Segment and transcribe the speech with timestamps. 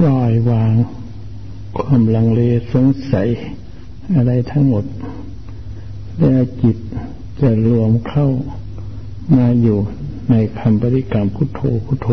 [0.00, 0.74] ปล่อยวาง
[1.78, 2.40] ความลังเล
[2.72, 3.28] สงสัย
[4.14, 4.84] อะไรทั้งหมด
[6.18, 6.76] แล้วจิต
[7.40, 8.26] จะรวมเข้า
[9.36, 9.78] มาอยู่
[10.30, 12.08] ในคำปริกรรมพุทโธพุทโธ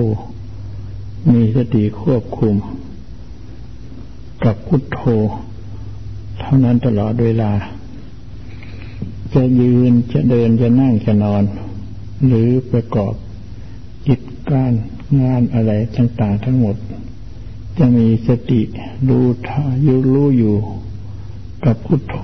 [1.31, 2.55] มีสติควบคุม
[4.43, 5.01] กับพุทโธ
[6.39, 7.51] เท่านั้นตลอดเวลา
[9.33, 11.43] จะยืนจะเดินจะนั่งจะนอน
[12.27, 13.13] หรือประกอบ
[14.07, 14.71] กิจการ
[15.21, 16.77] งานอะไรต่างๆทั้งหมด
[17.77, 18.61] จะมีสติ
[19.09, 20.55] รู้ท่ายุรู้อยู่
[21.65, 22.17] กับพุทโธ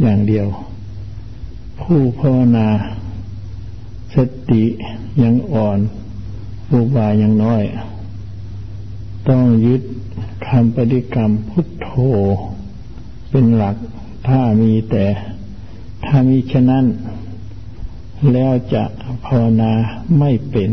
[0.00, 0.46] อย่างเดียว
[1.80, 2.68] ผู้ภาวนา
[4.14, 4.16] ส
[4.50, 4.64] ติ
[5.22, 5.78] ยังอ่อน
[6.72, 7.62] รูบายยังน้อย
[9.28, 9.82] ต้องยึด
[10.46, 11.90] คำปฏิกรรมพุทโธ
[13.30, 13.76] เป็นหลัก
[14.28, 15.04] ถ้ามีแต่
[16.04, 16.84] ถ้ามีฉะนั้น
[18.32, 18.84] แล้วจะ
[19.26, 19.72] ภาวนา
[20.18, 20.70] ไม่เป็น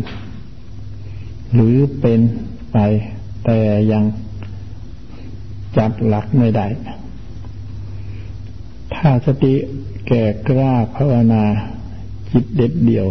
[1.53, 2.19] หรือเป็น
[2.73, 2.77] ไป
[3.43, 3.59] แต่
[3.91, 4.03] ยัง
[5.77, 6.67] จับหลักไม่ได้
[8.93, 9.55] ถ้าสติ
[10.07, 11.43] แก่กล้าภาวนา
[12.31, 13.07] จิตเด็ดเดี่ยว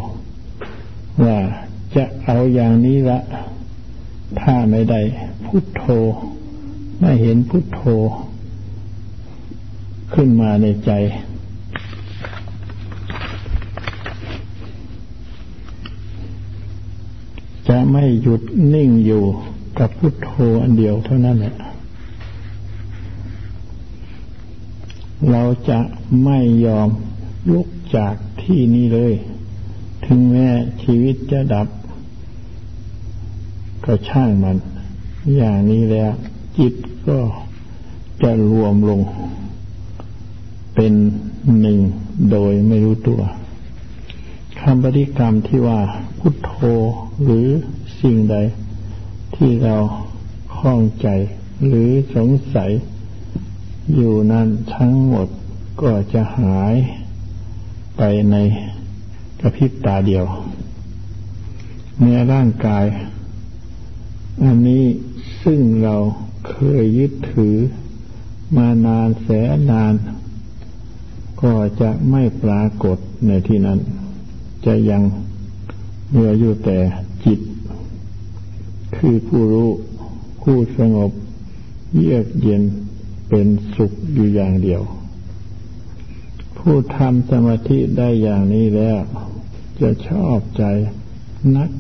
[1.25, 1.39] ว่า
[1.97, 3.19] จะเอาอย่างนี้ละ
[4.41, 5.01] ถ้าไม่ได้
[5.45, 5.85] พุทโธ
[7.01, 7.83] ไม่เห็นพุทโธ
[10.15, 10.91] ขึ้นมาในใจ
[17.69, 18.43] จะไม่หยุด
[18.75, 19.25] นิ่งอยู่
[19.79, 20.31] กับพุทโธ
[20.63, 21.55] อันเดียวเท่านั้นแหละ
[25.31, 25.79] เราจะ
[26.25, 26.89] ไม่ยอม
[27.53, 29.13] ลุกจากที่นี้เลย
[30.07, 30.49] ถึงแม้
[30.83, 31.69] ชีวิตจะดับ
[33.85, 34.57] ก็ช่างมัน
[35.37, 36.11] อย่างนี้แล้ว
[36.59, 36.75] จิต
[37.09, 37.19] ก็
[38.23, 39.01] จะรวมลง
[40.75, 40.93] เป็น
[41.61, 41.79] หนึ่ง
[42.31, 43.21] โดยไม่รู้ตัว
[44.61, 45.81] คำปฏิกรรมที่ว่า
[46.19, 46.53] พุทโธ
[47.25, 47.47] หรือ
[48.01, 48.37] สิ่งใด
[49.37, 49.77] ที่เรา
[50.57, 51.09] คล้องใจ
[51.67, 52.71] หรือสงสัย
[53.95, 55.29] อยู่นั้นทั้งหมด
[55.83, 56.75] ก็จะหาย
[57.97, 58.37] ไปใน
[59.41, 60.25] กระพริบตาเดียว
[61.99, 62.87] เมื่อร่างกาย
[64.43, 64.85] อันนี้
[65.43, 65.97] ซึ่งเรา
[66.49, 67.57] เคยยึดถือ
[68.57, 69.95] มานานแสนนาน
[71.43, 73.79] ก็จะไม่ปรากฏในที่นั้น
[74.67, 75.03] จะยัง
[76.11, 76.79] เหลืออยู่แต่
[77.25, 77.41] จิต
[79.09, 79.71] คือผู้รู้
[80.43, 81.11] ผู้สงบ
[81.99, 82.63] เยือกเย็น
[83.29, 84.83] เป็นสุขอยู่อย่างเดียว
[86.59, 88.99] ผู้ทำสมาธิได้อย่างนี้แล้ว
[89.81, 90.65] จะชอบใจ
[91.57, 91.71] นัก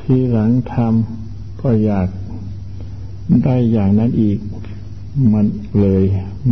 [0.00, 2.08] ทีหลังทำก็อยาก
[3.44, 4.38] ได้อย่างนั้นอีก
[5.32, 5.46] มัน
[5.80, 6.04] เลย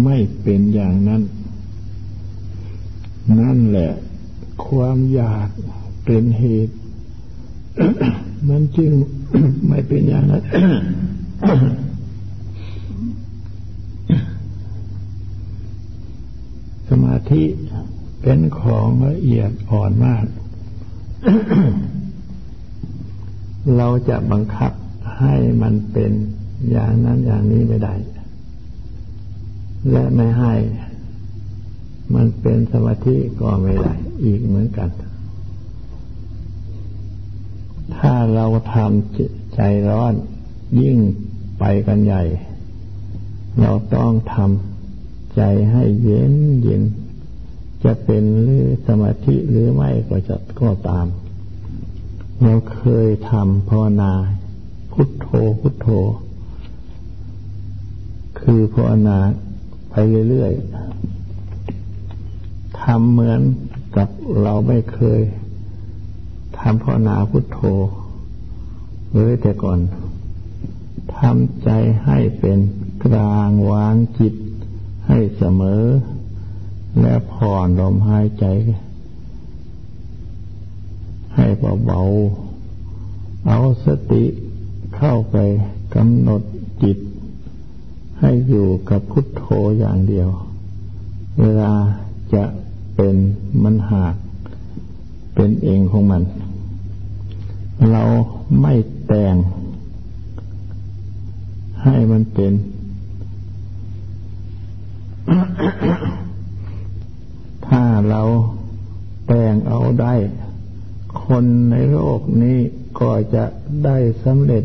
[0.05, 1.23] ไม่เป็นอย่างนั้น
[3.41, 3.91] นั่นแหละ
[4.67, 5.49] ความอยาก
[6.05, 6.75] เป็นเหตุ
[8.49, 8.91] มันจึง
[9.69, 10.43] ไม่เป็นอย่างนั้น
[16.88, 17.43] สมาธิ
[18.22, 20.25] เป็นของละเอียดอ่อนมาก
[23.77, 24.72] เราจะบังคับ
[25.19, 26.12] ให้มันเป็น
[26.71, 27.94] อย่างนั้นอย่างนี้ไม่ได้
[29.91, 30.55] และไม่ให้
[32.15, 33.94] มันเป็นสมาธิก็ไม่ได้
[34.25, 34.88] อีกเหมือนกัน
[37.99, 40.15] ถ้าเราทำใจร้อน
[40.81, 40.99] ยิ่ง
[41.59, 42.23] ไปกันใหญ่
[43.61, 46.83] เราต้องทำใจให้เย็นเย็น
[47.85, 51.07] จะเป็นหรือสมาธิหรือไม่ก็จะก็ตาม
[52.43, 54.13] เราเคยทำภาวนา
[54.93, 55.27] พุทโธ
[55.61, 55.89] พุทโธ
[58.41, 59.19] คือภาวนา
[59.91, 59.95] ไป
[60.29, 63.41] เรื่อยๆทำเหมือน
[63.97, 64.09] กับ
[64.43, 65.21] เราไม่เคย
[66.62, 67.61] ทำภาวนาพุทโธ
[69.12, 69.78] เลยแต่ก่อน
[71.19, 71.71] ทำใจ
[72.05, 72.59] ให้เป็น
[73.05, 74.34] กลางวางจิต
[75.09, 75.83] ให้เสมอ
[77.00, 78.47] และผ่อนลมหายใจ
[81.34, 81.47] ให้
[81.84, 84.25] เบาๆเอาสติ
[84.97, 85.37] เข้าไป
[85.94, 86.43] กำหนด
[86.82, 86.99] จิต
[88.20, 89.44] ให้อยู่กับพุทโธ
[89.79, 90.29] อย่างเดียว
[91.41, 91.73] เวลา
[92.35, 92.44] จะ
[92.94, 93.14] เป็น
[93.62, 94.14] มันหาก
[95.35, 96.23] เป็นเองของมัน
[97.91, 98.03] เรา
[98.61, 98.75] ไม่
[99.07, 99.35] แต่ง
[101.85, 102.53] ให้มันเป็น
[107.67, 108.23] ถ้าเรา
[109.27, 110.15] แต่งเอาได้
[111.25, 112.59] คนในโลกนี้
[113.01, 113.45] ก็จะ
[113.85, 114.65] ได้สำเร็จ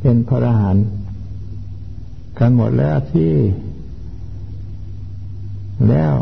[0.00, 0.86] เป็นพระอรหันต์
[2.38, 3.32] กันหมดแล้วที่
[5.88, 6.14] แล้ว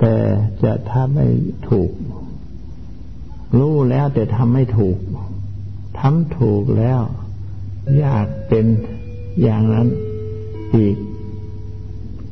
[0.00, 0.16] แต่
[0.64, 1.26] จะทำไม่
[1.68, 1.90] ถูก
[3.56, 4.96] รู้แล้วแต่ทำไม่ถูก
[5.98, 7.00] ทำถูกแล้ว
[7.98, 8.66] อยากเป็น
[9.42, 9.88] อย่างนั้น
[10.76, 10.96] อีก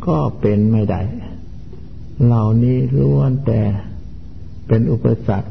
[0.07, 1.01] ก็เป็นไม่ได้
[2.25, 3.61] เหล่านี้ล้วนแต่
[4.67, 5.51] เป็นอุปสรรค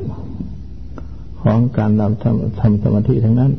[1.42, 3.52] ของการทำทำสมาธิทั้งนั้น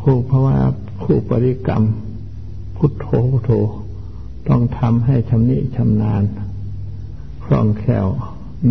[0.00, 0.58] ผู้เพราะว่า
[1.02, 1.82] ผู้ปริกรรม
[2.76, 3.52] พุทโธพุทโธ
[4.48, 6.22] ต้องทำให้ชำนิชำนาญ
[7.44, 8.06] คล่องแคล่ว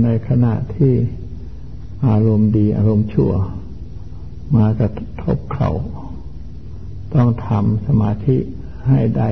[0.04, 0.94] ในขณะที่
[2.08, 3.32] อารมณ์ดีอารมณ์ชั่ว
[4.56, 4.90] มากระ
[5.24, 5.70] ทบเขา
[7.14, 8.38] ต้องทำสมาธิ
[8.88, 9.30] ให้ได้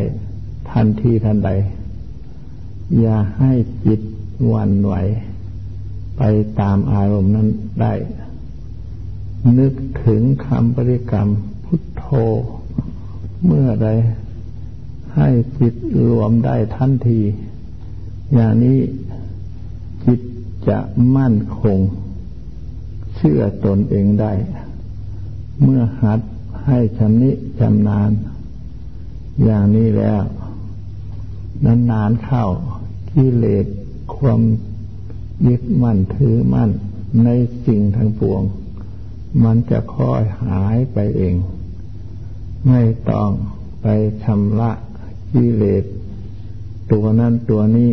[0.71, 1.51] ทันทีทันใด
[2.99, 3.51] อย่าให้
[3.85, 4.01] จิต
[4.51, 4.93] วันไหว
[6.17, 6.21] ไป
[6.59, 7.49] ตามอารมณ์นั้น
[7.81, 7.93] ได้
[9.59, 9.73] นึก
[10.05, 11.27] ถึงคำปริกรรม
[11.65, 12.05] พุทโธ
[13.45, 13.89] เมื่อใด
[15.15, 15.29] ให้
[15.59, 15.75] จิต
[16.09, 17.19] รวมได้ทันที
[18.33, 18.79] อย่างนี้
[20.05, 20.21] จิต
[20.67, 20.79] จะ
[21.15, 21.79] มั่นคง
[23.15, 24.33] เชื่อตนเองได้
[25.61, 26.19] เมื่อหัด
[26.65, 28.11] ให้ชำนิชำนาญ
[29.43, 30.21] อย่างนี้แล้ว
[31.91, 32.45] นานๆเข้า
[33.11, 33.65] กิเลส
[34.15, 34.41] ความ
[35.47, 36.69] ยึดมั่นถือมั่น
[37.23, 37.29] ใน
[37.65, 38.41] สิ่งทั้งปวง
[39.43, 41.35] มันจะค่อยหายไปเอง
[42.67, 43.29] ไม่ต้อง
[43.81, 43.87] ไป
[44.23, 44.71] ชำระ
[45.33, 45.83] กิเลส
[46.91, 47.89] ตัวนั้นตัวนี้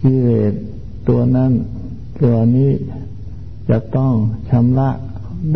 [0.00, 0.52] กิเลส
[1.08, 1.52] ตัวนั้น
[2.22, 2.70] ตัวนี้
[3.68, 4.12] จะต้อง
[4.50, 4.90] ชำระ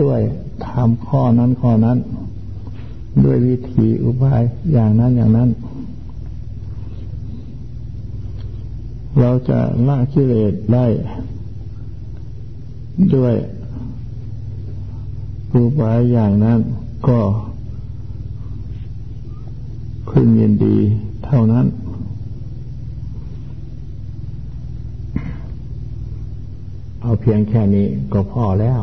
[0.00, 0.20] ด้วย
[0.66, 1.98] ทำข้อนั้นข้อนั้น
[3.24, 4.42] ด้วยวิธีอุบาย
[4.72, 5.50] อย่างนั้นอย่างนั้น
[9.20, 10.86] เราจะละกิเลสได้
[13.14, 13.34] ด้วย
[15.54, 16.60] อุบายอย่างนั้น
[17.08, 17.20] ก็
[20.08, 20.76] พึงยินดี
[21.24, 21.66] เท่านั้น
[27.14, 28.80] เอาเพียงแค่นี้ก็พอแล้ว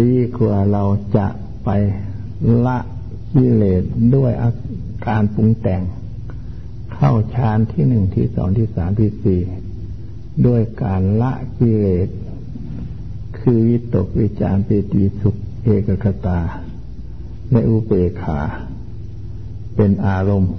[0.00, 0.84] ดีกว่าเรา
[1.16, 1.26] จะ
[1.64, 1.68] ไป
[2.66, 2.78] ละ
[3.34, 3.82] กิเลส
[4.14, 4.50] ด้วยอา
[5.06, 5.82] การปรุงแต่ง
[6.94, 9.40] เข้าฌานที่หนึ่งที่สองที่สามที่สี่
[10.46, 12.08] ด้วยการละกิเลส
[13.38, 16.40] คือวิตกวิจารปิติสุขเอกคตา
[17.50, 18.40] และอุเบกขา
[19.76, 20.52] เป็นอารมณ์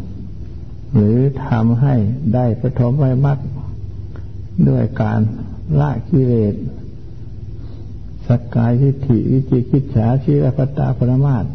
[0.93, 1.17] หรือ
[1.47, 1.95] ทำให้
[2.33, 3.37] ได้ปฐมไวมัก
[4.69, 5.21] ด้วยการ
[5.79, 6.55] ละกิเลส
[8.27, 11.45] สกกายทิฏฐิวิจิกิจฉาชีรพัตตาปรมาต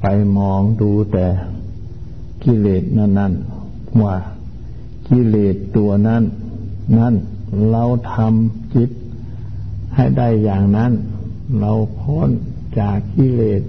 [0.00, 0.06] ไป
[0.36, 1.26] มองดูแต่
[2.42, 3.32] กิเลสนั้นนั้น
[4.02, 4.16] ว่า
[5.08, 6.22] กิเลสตัวนั้น
[6.98, 7.14] นั้น
[7.70, 8.90] เราทำจิต
[9.94, 10.92] ให้ได้อย่างนั้น
[11.60, 12.28] เราพ้น
[12.78, 13.62] จากกิเลส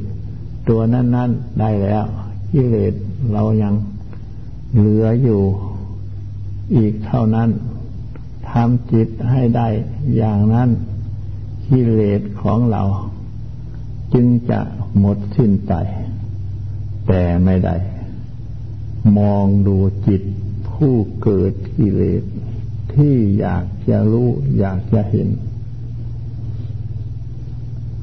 [0.70, 2.06] ตัวนั้นนั้นได้แล้ว
[2.54, 2.94] กิเลส
[3.34, 3.74] เรายัง
[4.78, 5.42] เหลืออยู่
[6.76, 7.50] อีกเท่านั้น
[8.52, 9.68] ทำจิตให้ได้
[10.16, 10.70] อย่างนั้น
[11.68, 12.84] กิเลสของเรา
[14.14, 14.60] จึงจะ
[14.98, 15.74] หมดสิ้นไป
[17.08, 17.76] แต่ไม่ได้
[19.18, 19.78] มองดู
[20.08, 20.22] จิต
[20.70, 22.24] ผู้เกิดกิเลส
[22.94, 24.30] ที่อยากจะรู้
[24.60, 25.30] อยากจะเห็น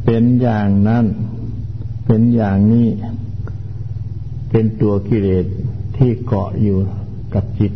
[0.05, 1.05] เป็นอย่างนั้น
[2.07, 2.89] เป็นอย่างนี้
[4.51, 5.47] เป็นตัวกิเลส
[5.97, 6.79] ที่เกาะอยู่
[7.35, 7.73] กับจิต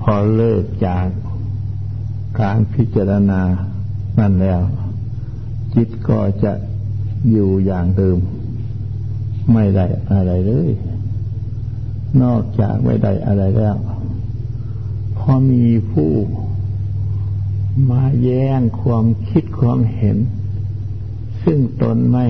[0.00, 1.06] พอเลิกจาก
[2.40, 3.42] การพิจารณา
[4.18, 4.60] นั่นแล้ว
[5.74, 6.52] จิตก็จะ
[7.30, 8.18] อยู่อย่างเดิม
[9.52, 10.70] ไม่ได้อะไรเลย
[12.22, 13.76] นอกจากไม่ได้อะไรแล้ว
[15.18, 16.10] พอมีผู้
[17.90, 20.16] มาแย้งความคิดความเห็น
[21.44, 22.26] ซึ่งตนไม่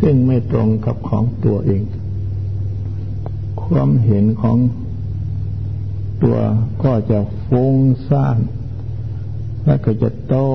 [0.00, 1.82] ซึ่งไม่ตรงกับของตัวเอง
[3.64, 4.58] ความเห็นของ
[6.22, 6.38] ตัว
[6.82, 7.76] ก็จะฟุ้ง
[8.08, 8.38] ซ่าน
[9.64, 10.48] แล้วก็จะโต้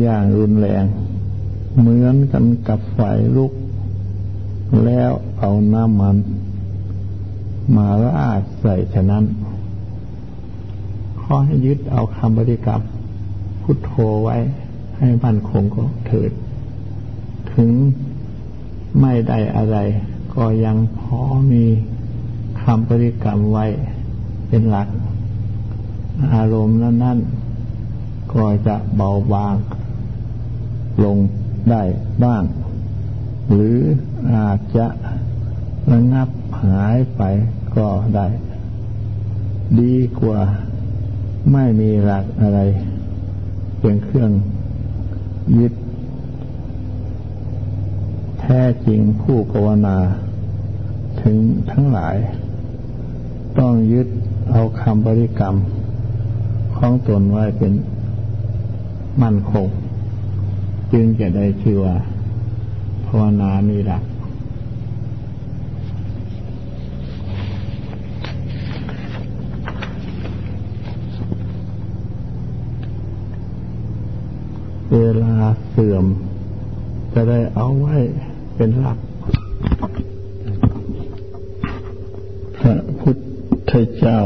[0.00, 0.84] อย่างรุนแรง
[1.78, 3.00] เหมือนกันกับไฟ
[3.36, 3.52] ลุก
[4.84, 6.16] แล้วเอาน้ำมัน
[7.76, 9.24] มาราดใส่ฉะนั้น
[11.20, 12.80] ขอให้ยึดเอาคำบริกรรม
[13.62, 13.92] พุทโธ
[14.24, 14.36] ไว้
[14.98, 16.30] ให้มั่นคงก็เถิด
[17.52, 17.70] ถึง
[19.00, 19.76] ไม่ได้อะไร
[20.34, 21.20] ก็ยังพอ
[21.52, 21.64] มี
[22.62, 23.66] คำบริกรรมไว้
[24.48, 24.88] เป็นหลัก
[26.34, 27.37] อารมณ์นั้นๆ
[28.32, 29.56] ก็จะเบาบาง
[31.04, 31.18] ลง
[31.70, 31.82] ได้
[32.24, 32.42] บ้าง
[33.52, 33.78] หรือ
[34.34, 34.86] อาจจะ
[35.92, 36.28] ระงับ
[36.64, 37.22] หายไป
[37.76, 38.26] ก็ได้
[39.80, 40.40] ดีกว่า
[41.52, 42.60] ไม่มีหลักอะไร
[43.80, 44.30] เป็นเครื่อง
[45.58, 45.72] ยึด
[48.40, 49.96] แท้จริงผู้ภาวนา
[51.22, 51.36] ถึง
[51.70, 52.16] ทั้งหลาย
[53.58, 54.08] ต้องยึด
[54.50, 55.54] เอาคำบริกรรม
[56.76, 57.72] ของตนไว้เป็น
[59.22, 59.66] มั่นคง
[60.92, 61.96] จึงจะได้ชื่อว่า
[63.06, 64.00] ภาวนานี่หละ
[74.92, 75.34] เวลา
[75.70, 76.04] เสื่อม
[77.14, 77.96] จะได้เอาไว้
[78.56, 78.98] เป็นหลัก
[82.58, 83.16] พระพุท
[83.70, 84.18] ธเจ้า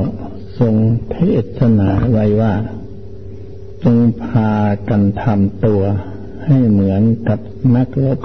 [0.59, 0.75] ทรง
[1.13, 1.19] เท
[1.59, 2.53] ศนาไว้ว่า
[3.83, 4.53] จงพา
[4.89, 5.83] กันทำตัว
[6.45, 7.41] ให้เหมือนกับ
[7.75, 8.19] นักรบ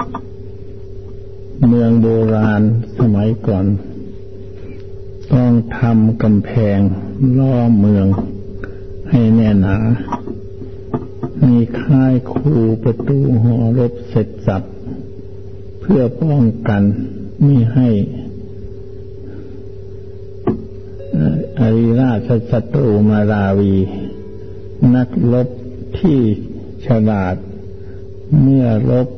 [1.68, 2.62] เมืองโบราณ
[2.98, 3.66] สมัยก่อน
[5.32, 6.78] ต้องทำกำแพง
[7.38, 8.06] ล้อเมือง
[9.10, 9.78] ให้แน่นหนา
[11.46, 14.62] มีค่ายคูประตูหอรบเสร็จสับ
[15.80, 16.82] เพื่อป้องกัน
[17.46, 17.88] มิให้
[21.60, 23.74] อริราชศัตรูมาราวี
[24.94, 25.48] นักลบ
[25.98, 26.20] ที่
[26.86, 27.36] ฉลาด
[28.40, 29.08] เมื่อลบ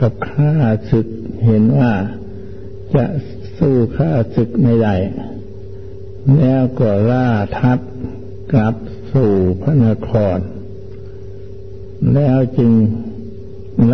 [0.00, 0.54] กับข้า
[0.90, 1.06] ศึก
[1.44, 1.92] เห็นว่า
[2.94, 3.04] จะ
[3.58, 4.94] สู้ข้าศึกไม่ได้
[6.36, 7.28] แล้วก็ล่า
[7.58, 7.78] ทัพ
[8.52, 8.74] กลับ
[9.12, 10.38] สู่พระนคร
[12.14, 12.72] แล้วจึง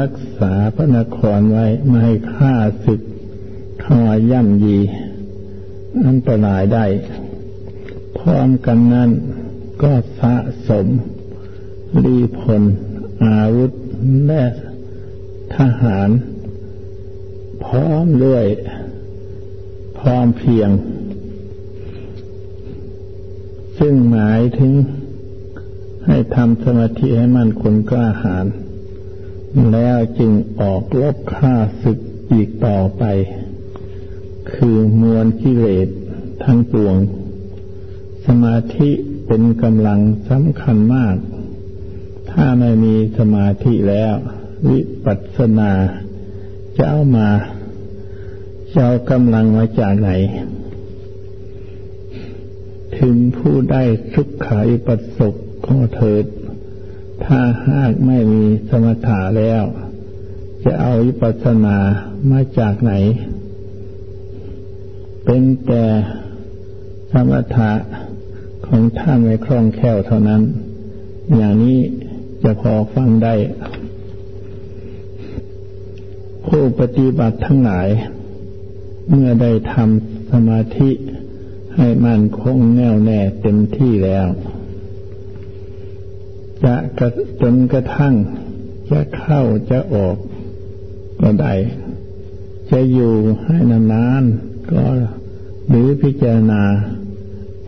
[0.01, 2.55] รักษาพระนครไว้ไม่ให้ข้า
[2.87, 3.01] ศึก
[3.81, 4.79] เข้ามาย่ำยี
[6.07, 6.87] อันตรายได้
[8.19, 9.11] พร้อมกันนั้น
[9.83, 10.37] ก็สะ
[10.69, 10.87] สม
[12.05, 12.63] รีพล
[13.25, 13.71] อาวุธ
[14.27, 14.45] และ
[15.57, 16.09] ทหาร
[17.65, 18.45] พร้อมด้วย
[19.99, 20.71] พร้อมเพียง
[23.79, 24.73] ซึ่งหมายถึง
[26.07, 28.47] ให้ทำสมาธิให้มั่นคงกล้าหาญ
[29.73, 31.99] แล้วจึงออกลบฆ่าศึก
[32.33, 33.05] อีกต่อไป
[34.53, 35.89] คือมวลกิเลส
[36.45, 36.97] ทั้งปวง
[38.27, 38.91] สมาธิ
[39.29, 41.17] เป็นกำลังสำคัญมาก
[42.31, 44.13] ถ้าไม่มีสมาธิแล้ว
[44.69, 45.73] วิปัสสนา
[46.77, 47.29] จะเอามา
[48.73, 50.11] จะเอากำลังมาจากไหน
[52.99, 53.83] ถึงผู้ได้
[54.15, 55.35] สุขขาปัสสก
[55.67, 56.25] ก็เถิด
[57.25, 59.63] ถ้าหากไม่มีสมถะแล้ว
[60.65, 61.77] จะเอาวิปัสสนา
[62.31, 62.93] มาจากไหน
[65.25, 65.85] เป็นแต่
[67.13, 67.71] สมถะ
[68.69, 70.43] ของท่านไม่คล่องแคล่วเท่านั้น
[71.37, 71.79] อย่างนี้
[72.43, 73.35] จะพอฟังได้
[76.47, 77.89] ผู้ปฏิบัติทั้งหลาย
[79.09, 80.91] เมื่อได้ทำสมาธิ
[81.77, 84.27] ให้มั่นคงแน่วแน่เต็มที่แล้ว
[86.65, 87.09] จะกระ
[87.41, 88.15] จนกระทั่ง
[88.91, 90.17] จะเข้าจะออก
[91.21, 91.55] ก็ได้
[92.71, 93.57] จะอยู่ให้
[93.93, 94.85] นานๆก็
[95.69, 96.63] หรือพิจารณา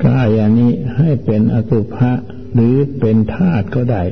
[0.05, 2.11] กายานี้ให้เป็นอสุภะ
[2.55, 4.03] หรือเป็นธาตุก็ได้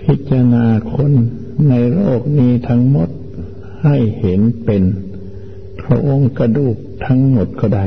[0.00, 1.12] พิจารณาคน
[1.68, 3.08] ในโลกนี้ทั้งหมด
[3.84, 4.82] ให้เห็นเป็น
[5.78, 6.76] โครงกระดูก
[7.06, 7.86] ทั้งหมดก็ได้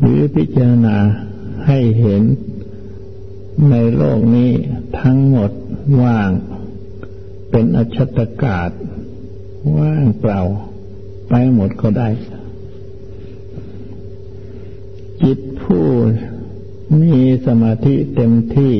[0.00, 0.96] หรือพิจารณา
[1.66, 2.22] ให้เห็น
[3.70, 4.50] ในโลกนี้
[5.00, 5.50] ทั้งหมด
[6.02, 6.30] ว่าง
[7.50, 8.70] เป็นอชตกาศ
[9.78, 10.40] ว่างเปล่า
[11.28, 12.08] ไปหมดก็ได้
[15.22, 15.86] จิตผู้
[17.00, 18.74] มีสมาธิเต็มที่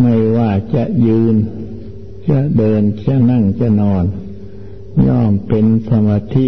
[0.00, 1.34] ไม่ว่าจะยืน
[2.28, 4.04] จะเดินจะนั่งจะนอน
[5.06, 6.46] ย่อมเป็นสมาธิ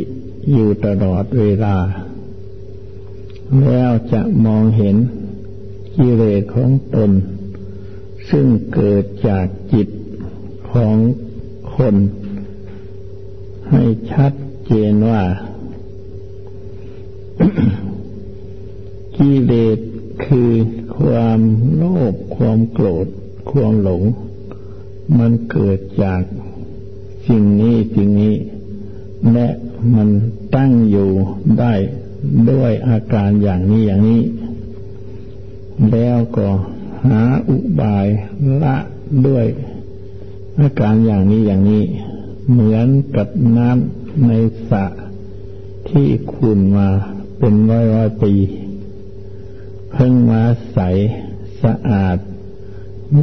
[0.52, 1.76] อยู่ตลอดเวลา
[3.64, 4.96] แล้วจะมองเห็น
[5.96, 7.10] กิเลสของตน
[8.30, 9.88] ซึ่งเกิดจากจิต
[10.72, 10.94] ของ
[11.74, 11.94] คน
[13.70, 13.82] ให้
[14.12, 14.32] ชัด
[14.66, 15.22] เจนว่า
[19.18, 19.78] กิเลส
[20.24, 20.50] คือ
[20.98, 21.40] ความ
[21.74, 23.06] โลภความโกรธ
[23.50, 24.02] ความหลง
[25.18, 26.22] มันเกิดจาก
[27.28, 28.34] สิ่งนี้สิ่งนี้
[29.32, 29.48] และ
[29.94, 30.08] มัน
[30.56, 31.10] ตั้งอยู่
[31.60, 31.74] ได้
[32.50, 34.22] ด้วยอาการอย่างนี้อย่างนี้
[35.90, 36.48] แล้วก็
[37.06, 38.06] หาอุบาย
[38.62, 38.76] ละ
[39.26, 39.46] ด้วย
[40.60, 41.84] อาการอย่างนี้อย่างนี้
[42.50, 44.32] เหมือนกับน้ำใน
[44.70, 44.84] สระ
[45.88, 46.88] ที่ขุ่นมา
[47.38, 48.32] เป็นร้อยร้อยปี
[49.92, 50.42] เพิ่งมา
[50.72, 50.78] ใส
[51.62, 52.18] สะอาด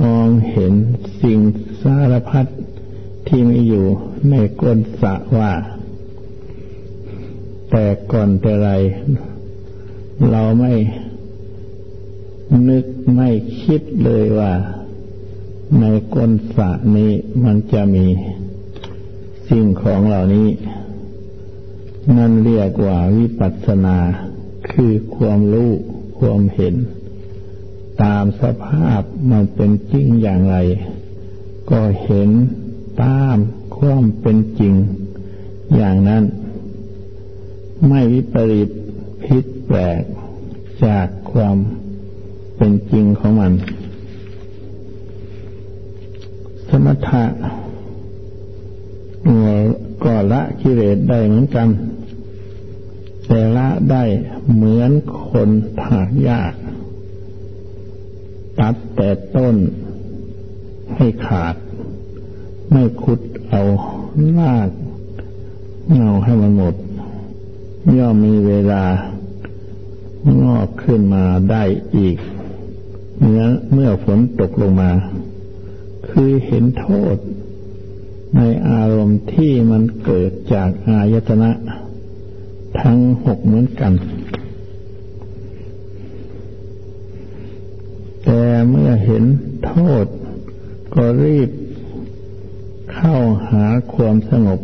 [0.02, 0.74] มองเห็น
[1.22, 1.40] สิ่ง
[1.82, 2.46] สารพัด
[3.28, 3.86] ที่มีอยู่
[4.30, 5.54] ในก้นสระว่า
[7.70, 8.70] แต่ก่อนแต่ไร
[10.32, 10.74] เราไม่
[12.70, 13.30] นึกไม่
[13.62, 14.54] คิดเลยว่า
[15.80, 17.12] ในก้นสระนี้
[17.44, 18.08] มันจะมี
[19.50, 20.50] สิ่งของเหล่านี้
[22.18, 23.98] นั่นเรียกว่าวิปัสสนา
[24.72, 25.72] คือความรู้
[26.18, 26.76] ความเห็น
[28.04, 30.58] ตามสภาพมันเป็นจริงอย่างไร
[31.70, 32.30] ก็เห็น
[33.04, 33.38] ตาม
[33.78, 34.74] ความเป็นจริง
[35.76, 36.24] อย่างนั้น
[37.88, 38.70] ไม่วิปริต
[39.24, 40.02] ผิดแปลก
[40.86, 41.56] จากความ
[42.58, 43.54] เป็นจริงของมัน
[46.70, 47.24] สมถะ
[50.04, 51.68] ก็ละกิเลสได้เหมือนกัน
[53.28, 54.04] แต่ละได้
[54.54, 54.92] เหมือน
[55.30, 55.50] คน
[55.84, 56.42] ถากหญ้า
[58.60, 59.56] ตัดแต่ต้น
[60.96, 61.56] ให้ขาด
[62.72, 63.62] ไม่ขุดเอา
[64.38, 64.70] ลาก
[65.94, 66.76] เงาให้มันหมด
[67.98, 68.84] ย่อมมีเวลา
[70.44, 71.64] งอกขึ้นมาได้
[71.98, 72.18] อีก
[73.20, 74.92] เมื่อเมื่อฝนตกลงมา
[76.08, 77.16] คือเห็นโทษ
[78.36, 81.52] ในอารมณ์ที่มันเกิดจากอายตนะ
[82.82, 83.94] ทั้งหกเหมือนกัน
[88.24, 89.24] แต่เมื่อเห็น
[89.66, 90.06] โทษ
[90.94, 91.50] ก็รีบ
[92.94, 93.16] เข้า
[93.50, 94.60] หาความสงบ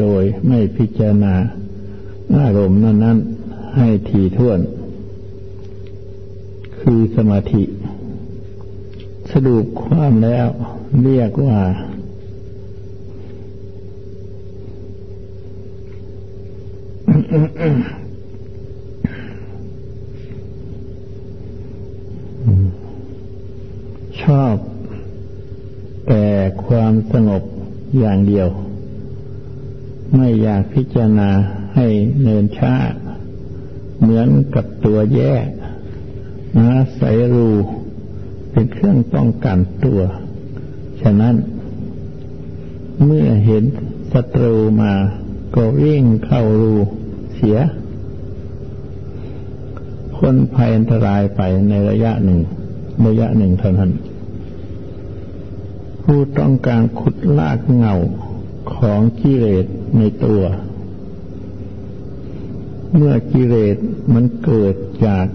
[0.00, 1.34] โดยไม่พิจารณา
[2.36, 4.60] อารมณ์นั้นๆ ให้ทีท่วน
[6.78, 7.62] คือสมาธิ
[9.30, 10.48] สรุปความแล้ว
[11.04, 11.58] เรียกว่า
[24.22, 24.56] ชอบ
[26.06, 26.24] แต่
[26.66, 27.42] ความสงบ
[27.98, 28.48] อย่างเดียว
[30.14, 31.30] ไม่อยากพิจารณา
[31.74, 31.86] ให้
[32.22, 32.74] เนินช้า
[34.00, 35.34] เหมือนกับตัวแย่
[36.58, 37.50] อาศัยรู
[38.50, 40.00] เป็นเครื่องป้องกันตัว
[41.00, 41.34] ฉะนั้น
[43.04, 43.64] เมื่อเห็น
[44.12, 44.92] ศัตรูมา
[45.54, 46.74] ก็วิ่งเข้ารู
[47.36, 47.58] เสีย
[50.14, 52.40] พ้นภัยอันตรายไปในระยะหนึ่ง
[53.06, 53.90] ระยะหนึ่งเท่านั้น
[56.04, 57.94] ผู้ต้องการขุดลากเงา
[58.74, 59.66] ของกิเลส
[59.98, 60.42] ในตัว
[62.94, 63.76] เมื่อกิเลส
[64.14, 64.74] มันเกิด
[65.06, 65.26] จาก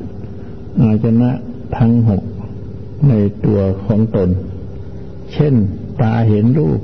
[0.81, 1.31] อาจนะ
[1.77, 2.23] ทั้งหก
[3.09, 3.13] ใน
[3.45, 4.29] ตัวของตน
[5.33, 5.53] เช่น
[6.01, 6.81] ตาเห็นรูป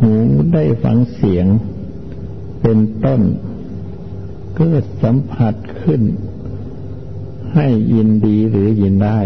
[0.00, 0.12] หู
[0.54, 1.46] ได้ฟังเสียง
[2.62, 3.20] เป็นต้น
[4.56, 6.02] เกิดสัมผัสขึ้น
[7.54, 9.20] ให้ยินดีหรือยินได้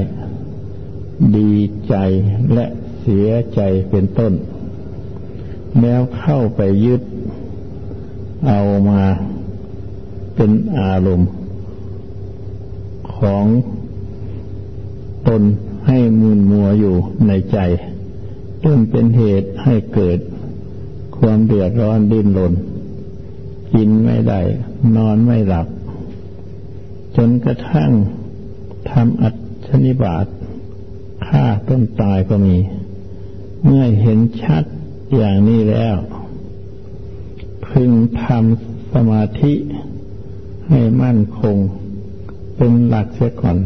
[1.36, 1.52] ดี
[1.88, 1.94] ใจ
[2.54, 2.66] และ
[3.00, 3.60] เสียใจ
[3.90, 4.32] เป็นต้น
[5.80, 7.02] แล้วเข้าไปยึด
[8.48, 9.02] เอามา
[10.34, 11.30] เป็นอารมณ์
[13.16, 13.44] ของ
[15.28, 15.42] ตน
[15.86, 17.58] ให้มุนมัวอยู่ในใจ
[18.64, 20.18] จนเป็นเหตุให้เกิด
[21.18, 22.52] ความเดือดร้อนดิ้นรน
[23.74, 24.40] กินไม่ได้
[24.96, 25.66] นอนไม่หลับ
[27.16, 27.90] จนกระทั่ง
[28.90, 29.30] ทำอั
[29.66, 30.26] ชนิบาต
[31.26, 32.56] ฆ่าต้นตายก็มี
[33.64, 34.64] เมื่อเห็นชัด
[35.16, 35.96] อย่างนี้แล้ว
[37.66, 37.90] พึง
[38.22, 39.54] ทำสมาธิ
[40.68, 41.56] ให้มั่นคง
[42.56, 43.58] เป็นหลักเสียก่อน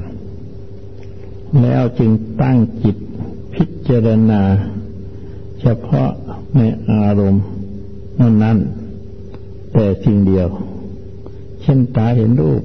[1.62, 2.10] แล้วจึง
[2.42, 2.96] ตั้งจิต
[3.54, 4.42] พิจารณา
[5.60, 6.10] เฉพาะ
[6.56, 6.60] ใน
[6.90, 7.44] อารมณ์
[8.20, 8.58] นั้นนั้น
[9.72, 10.48] แต่สิ่งเดียว
[11.62, 12.62] เช่นตาเห็นรูป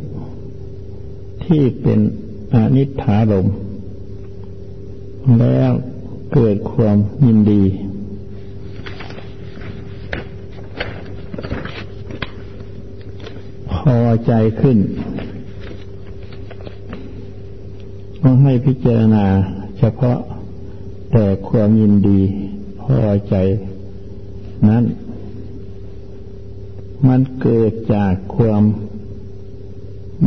[1.45, 1.99] ที่เป็น
[2.53, 3.47] อนิถารม
[5.39, 5.71] แล้ว
[6.33, 7.63] เกิดความยินดี
[13.73, 14.77] พอใจขึ้น
[18.23, 19.25] ต้องให้พิจารณา
[19.79, 20.17] เฉพาะ
[21.11, 22.19] แต่ความยินดี
[22.81, 23.35] พอใจ
[24.69, 24.83] นั้น
[27.07, 28.63] มันเกิดจากความ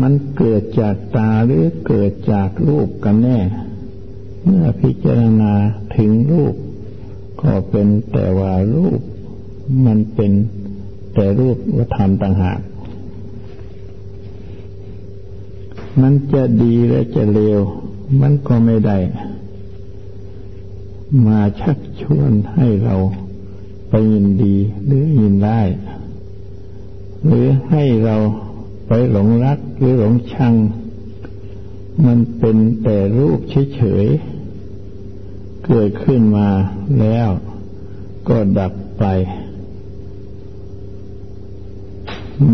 [0.00, 3.38] มันเกิดจากตาหรือเกิดจากรูปกันแน่
[4.44, 5.52] เมื่อพิจารณา
[5.96, 6.54] ถึงรูป
[7.42, 9.00] ก็เป็นแต่ว่ารูป
[9.86, 10.32] มันเป็น
[11.14, 12.60] แต่รูปวัธรรมต่างหาก
[16.00, 17.60] มันจะดีและจะเลว
[18.20, 18.98] มันก็ไม่ได้
[21.26, 22.96] มาชักชวนให้เรา
[23.88, 25.60] ไปยินดีหรือยินได้
[27.26, 28.16] หรือให้เรา
[28.88, 30.54] ไปหลงรักหรือหลงชัง
[32.06, 33.38] มันเป็นแต่รูป
[33.74, 36.48] เฉยๆ เกิดขึ้นมา
[37.00, 37.28] แล้ว
[38.28, 39.04] ก็ดับไป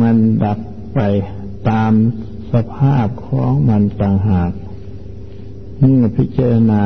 [0.00, 0.58] มันดับ
[0.94, 1.00] ไป
[1.68, 1.92] ตาม
[2.52, 4.52] สภาพของมันต่างหาก
[5.78, 6.82] เมื่อพิจารณา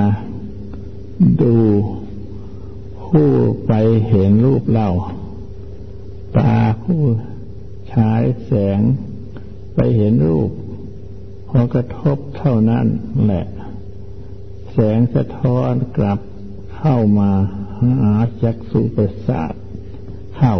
[1.42, 1.56] ดู
[3.04, 3.30] ผู้
[3.66, 3.72] ไป
[4.08, 4.88] เห็นรูปเรา
[6.36, 7.02] ตาผู้
[7.92, 8.81] ฉายแสง
[9.74, 10.50] ไปเห็นรูป
[11.48, 12.87] พอกระทบเท่านั้น
[13.24, 13.46] แหละ
[14.72, 16.20] แสงสะท้อนกลับ
[16.76, 17.31] เข้ามา
[17.81, 19.53] หาจักสุประสาท
[20.37, 20.57] เข้า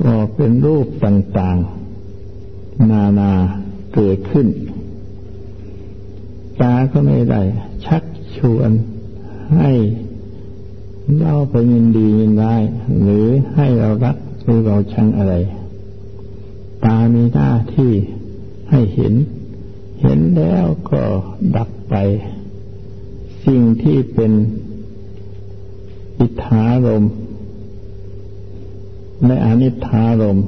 [0.00, 3.32] ก็เป็นรูปต่างๆ นานา
[3.94, 4.46] เกิดขึ้น
[6.60, 7.42] ตาก็ไม่ได้
[7.86, 8.02] ชัก
[8.36, 8.70] ชวน
[9.58, 9.72] ให้
[11.18, 12.62] เราไปยินดียินร้าย
[13.02, 15.34] หรือให้เรารักหรือเราชังอะไร
[16.84, 17.92] ตามีหน้าที่
[18.70, 19.14] ให้เห็น
[20.02, 21.02] เห็นแล้วก็
[21.56, 21.94] ดับไป
[23.46, 24.32] สิ่งที่เป็น
[26.20, 27.04] อิทธารม
[29.26, 30.38] และอนิธารม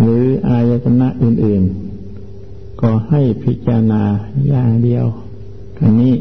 [0.00, 1.62] หรืออายตนะอื่น
[2.22, 4.02] ๆ ก็ให้พิจารณา
[4.48, 5.06] อย่างเดียว
[5.78, 6.16] กันนี้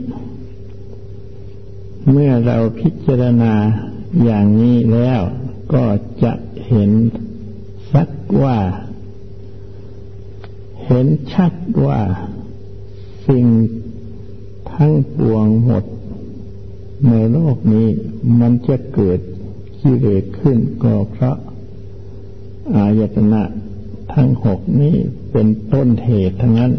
[2.12, 3.54] เมื่อเราพิจารณา
[4.24, 5.22] อย่างนี้แล้ว
[5.74, 5.84] ก็
[6.24, 6.34] จะ
[6.68, 6.92] เห็น
[7.94, 8.10] สัก
[8.42, 8.58] ว่า
[10.88, 11.54] เห็นชัด
[11.86, 12.00] ว่า
[13.28, 13.46] สิ่ง
[14.72, 15.84] ทั้งปวงหมด
[17.10, 17.88] ในโลกนี้
[18.40, 19.20] มันจะเกิด
[19.82, 21.38] กิเลสขึ้นก็เพราะ
[22.76, 23.44] อายตนะ
[24.14, 24.96] ทั้งหกนี้
[25.32, 26.74] เป็นต้นเหตุทั้งนั้น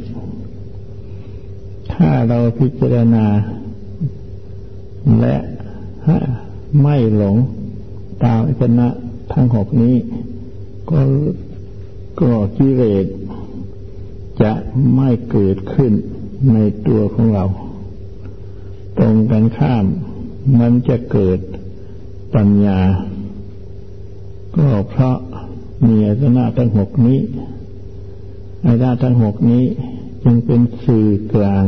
[1.93, 3.27] ถ้าเราพิจารณา
[5.21, 5.37] และ
[6.83, 7.37] ไม่หลง
[8.25, 8.89] ตามอายตนะ
[9.33, 9.95] ทั้งหกนี้
[10.91, 11.01] ก็
[12.21, 13.07] ก็กิเลส
[14.43, 14.53] จะ
[14.95, 15.93] ไม่เกิดขึ้น
[16.53, 17.45] ในตัวของเรา
[18.99, 19.85] ตรงกันข้าม
[20.59, 21.39] มันจะเกิด
[22.35, 22.81] ปัญญา
[24.57, 25.17] ก็เพราะ
[25.85, 27.19] มีอายตนะทั้งหกนี้
[28.67, 29.65] อายตนะทั้งหกนี้
[30.23, 31.65] จึงเป็นสื่อกลาง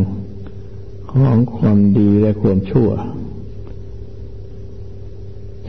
[1.12, 2.90] ของความดีและความชั่ว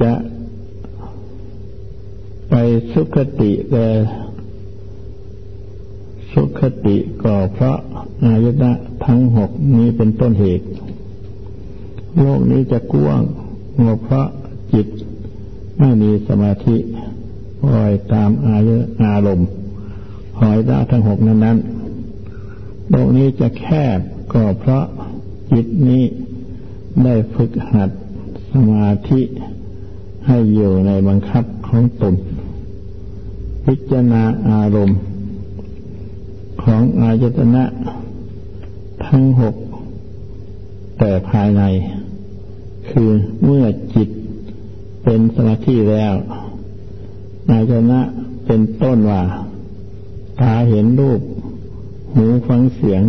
[0.02, 0.14] จะ
[2.50, 2.54] ไป
[2.92, 3.86] สุคติแต่
[6.34, 7.78] สุคติก็เพราะ
[8.24, 8.72] อายตนะ
[9.06, 10.66] ทั้งหกนี้เป็นต้นเหตุ
[12.20, 13.22] โลกนี้จะกว้าง
[14.02, 14.28] เพราะ
[14.74, 14.88] จิต
[15.80, 16.78] ไม่มีสมาธิ
[17.74, 18.70] ลอยตามอาย
[19.04, 19.48] อารมณ์
[20.40, 21.58] หอยได้ทั้งหกนั้นนั้น
[22.90, 23.66] โลกนี้จะแค
[23.98, 24.00] บ
[24.34, 24.86] ก็เพราะ
[25.52, 26.04] จิตนี้
[27.04, 27.90] ได้ฝึกหัด
[28.52, 29.22] สมาธิ
[30.28, 32.14] ให้อยู่ในบังคับของตน
[33.66, 34.98] พิจารณาอารมณ์
[36.62, 37.64] ของอายตนะ
[39.08, 39.56] ทั้งหก
[40.98, 41.64] แต่ภายใน
[42.90, 43.10] คือ
[43.44, 44.10] เมื่อจิต
[45.04, 46.14] เป็นสมาธิแล้ว
[47.52, 48.00] อายตนะ
[48.46, 49.22] เป็นต้นว่า
[50.42, 51.22] ตาเห็นรูป
[52.14, 53.04] หูฟังเสียง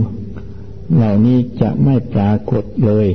[0.97, 3.09] เหล่านี้จะไม่ปรากฏเลย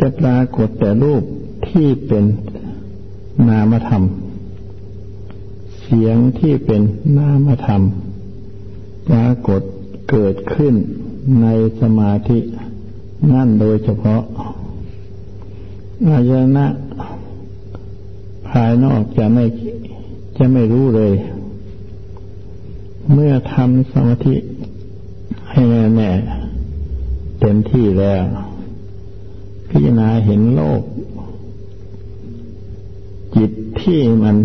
[0.00, 1.22] จะปรากฏแต่รูป
[1.68, 2.24] ที่เป็น
[3.48, 4.02] นามธรรม
[5.90, 6.82] เสียงที่เป็น
[7.16, 7.82] นามธรรม
[9.08, 9.60] ปรากฏ
[10.10, 10.74] เกิดขึ้น
[11.42, 11.46] ใน
[11.80, 12.38] สมาธิ
[13.32, 14.22] นั่นโดยเฉพาะ
[16.08, 16.66] อายนะ
[18.48, 19.44] ภายนอกจะไม่
[20.38, 21.14] จะไม่รู้เลย
[23.12, 24.36] เมื่อทำสมาธิ
[25.50, 26.10] ให้แน่แน่
[27.40, 28.22] เต็มที่แล้ว
[29.68, 30.82] พิจารณาเห็นโลก
[33.36, 34.36] จิตที่มัน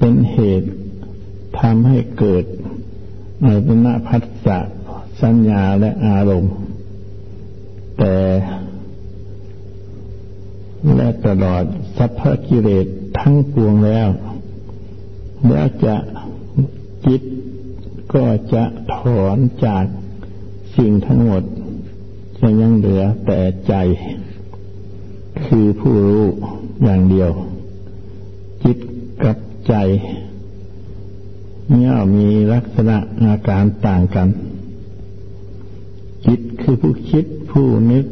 [0.00, 0.70] เป็นเหตุ
[1.60, 2.44] ทำให้เกิด
[3.44, 4.58] อายตนะพัสสะ
[5.22, 6.52] สัญญาและอารมณ์
[7.98, 8.16] แต่
[10.96, 11.64] และตลอด
[11.96, 12.86] สัพพกิเลส
[13.18, 14.08] ทั้งปวงแล้ว
[15.48, 15.96] แล้วจะ
[17.06, 17.22] จิต
[18.14, 19.84] ก็จะถอนจาก
[20.76, 21.42] สิ่งทั้งหมด
[22.40, 23.74] จะยังเหลือแต่ใจ
[25.46, 26.24] คือผู้รู้
[26.82, 27.30] อย่างเดียว
[29.68, 29.74] ใจ
[31.70, 34.28] เนี่ยมีลักษณะอาการต่างกัน
[36.26, 38.04] จิตคือผู้คิดผู้นึก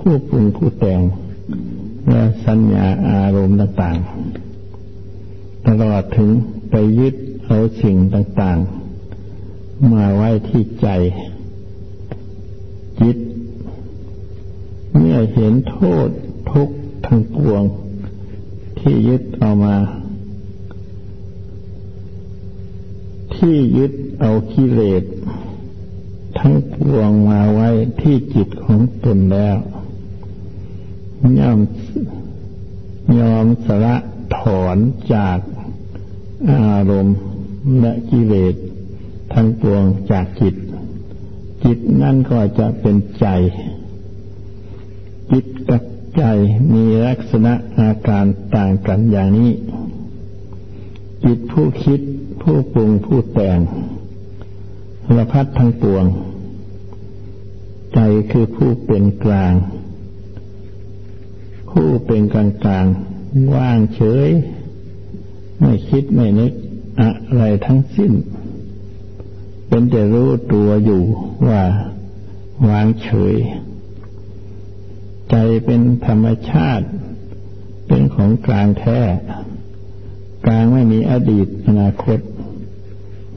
[0.00, 1.02] ผู้ปรุงผู้แต่ง
[2.10, 6.30] และสัญญาอารมณ์ต่างๆ ตลอดถึง
[6.70, 7.14] ไปยึด
[7.46, 10.88] เอาสิ่งต่างๆ มาไว้ที่ใจ
[13.00, 13.16] จิต
[14.96, 16.08] เมื่อเห็นโทษ
[16.52, 17.62] ทุกข์ทั้งปวง
[18.78, 19.76] ที่ยึดเอามา
[23.36, 25.02] ที่ยึดเอากิเลส
[26.38, 27.68] ทั้งปวงมาไว้
[28.00, 29.56] ที่จิตของตนแล้ว
[31.38, 31.60] ย่อม
[33.18, 33.96] ยอมสละ
[34.36, 34.76] ถอน
[35.14, 35.38] จาก
[36.50, 37.16] อารมณ์
[37.80, 38.54] และกิเลส
[39.32, 40.54] ทั้งปวงจากจิต
[41.64, 43.26] จิตนั่นก็จะเป็นใจ
[45.32, 45.82] จิตกับ
[46.16, 46.24] ใจ
[46.72, 49.52] มีลักษณะอาการต่างกันอย่างนี้
[51.24, 52.00] จิตผู้คิด
[52.48, 53.58] ผู้ปรุงผู้แต่ง
[55.16, 56.04] ละพัดทั้งปวง
[57.94, 57.98] ใจ
[58.30, 59.54] คือผู้เป็นกลาง
[61.70, 62.86] ผู้เป็นกลางกลาง
[63.54, 64.28] ว่างเฉย
[65.60, 66.52] ไม่คิดไม่นึก
[67.00, 68.12] อะไรทั้งสิ้น
[69.68, 71.02] เป็นแต่รู้ตัวอยู่
[71.48, 71.62] ว่า
[72.68, 73.36] วางเฉย
[75.30, 76.86] ใจเป็นธรรมชาติ
[77.86, 79.00] เป็นของกลางแท้
[80.46, 82.20] กลางไม่มีอดีตอนาคต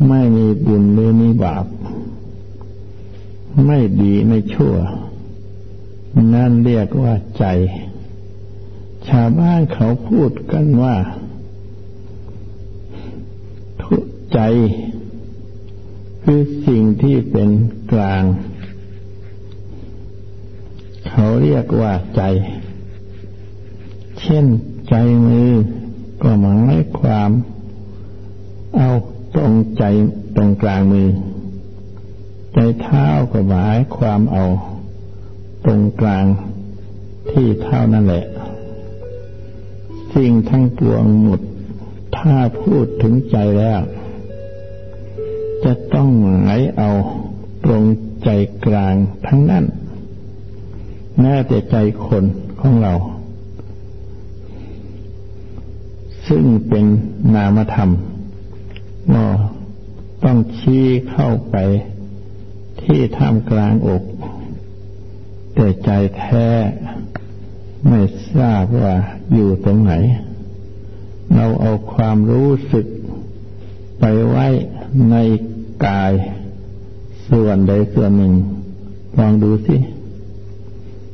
[0.07, 1.65] ไม่มีบุญหรือมีบาป
[3.65, 4.75] ไม่ดีไม่ชั่ว
[6.33, 7.45] นั่นเรียกว่าใจ
[9.07, 10.95] ชาวบ้านเขาพูดกันว่า
[13.81, 13.95] ทุ
[14.33, 14.39] ใจ
[16.23, 17.49] คือสิ่งที่เป็น
[17.91, 18.23] กลาง
[21.09, 22.21] เขาเรียกว่าใจ
[24.19, 24.45] เช่น
[24.89, 24.95] ใจ
[25.27, 25.51] มือ
[26.21, 27.29] ก็หมายความ
[28.77, 28.89] เอา
[29.35, 29.83] ตรงใจ
[30.35, 31.09] ตรงกลางมือ
[32.53, 34.45] ใจเท้าก็หมายความเอา
[35.65, 36.25] ตรงกลาง
[37.29, 38.25] ที่เท้านั่นแหละ
[40.15, 41.39] สิ่งทั้งปวงหมด
[42.17, 43.81] ถ้าพูดถึงใจแล้ว
[45.63, 46.89] จะต้องหมายเอา
[47.65, 47.83] ตรง
[48.23, 48.29] ใจ
[48.65, 48.95] กลาง
[49.27, 49.65] ทั้งนั้น
[51.19, 52.23] แม้แต่ใจคน
[52.59, 52.93] ของเรา
[56.27, 56.85] ซึ่งเป็น
[57.35, 57.89] นามธรรม
[59.13, 59.25] ก็
[60.23, 61.55] ต้องชี้เข้าไป
[62.81, 64.03] ที่ท่ามกลางอก
[65.53, 66.47] แต่ใจแท้
[67.87, 68.01] ไม่
[68.33, 68.95] ทราบว่า
[69.33, 69.93] อยู่ตรงไหน
[71.35, 72.85] เราเอาความรู้สึก
[73.99, 74.47] ไปไว้
[75.11, 75.15] ใน
[75.85, 76.11] กาย
[77.29, 78.33] ส่วนใดส่วนหนึ่ง
[79.17, 79.77] ลองดูสิ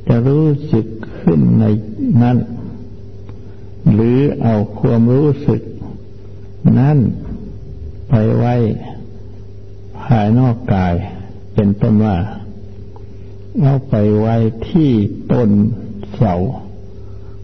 [0.08, 0.86] จะรู้สึก
[1.20, 1.66] ขึ้นใน
[2.22, 2.38] นั้น
[3.94, 5.62] หรือเอาความรู้สึก
[6.80, 6.98] นั้น
[8.10, 8.56] ไปไว้
[10.04, 10.94] ภายนอกกาย
[11.56, 12.18] เป็นต้นว่า
[13.62, 14.36] เอาไปไว้
[14.70, 14.92] ที่
[15.32, 15.50] ต้น
[16.16, 16.34] เสา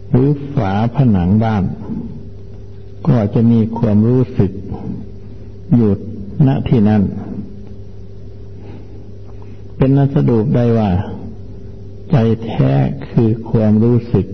[0.10, 1.64] หรือฝาผนังบ้าน
[3.08, 4.52] ก็จะมีความรู้สึก
[5.76, 5.92] อยู่
[6.48, 7.02] ณที่นั้น
[9.78, 10.92] เป็นนัสดุได้ว่า
[12.12, 12.72] ใจแท้
[13.10, 14.26] คือความรู้สึก